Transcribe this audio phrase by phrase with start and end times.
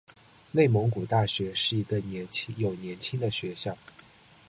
[0.51, 3.77] 内蒙古大学是一个有年轻的学校。